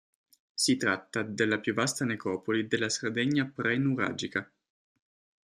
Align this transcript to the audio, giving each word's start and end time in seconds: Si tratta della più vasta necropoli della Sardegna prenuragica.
Si 0.55 0.77
tratta 0.77 1.21
della 1.21 1.59
più 1.59 1.75
vasta 1.75 2.05
necropoli 2.05 2.65
della 2.67 2.89
Sardegna 2.89 3.45
prenuragica. 3.45 4.51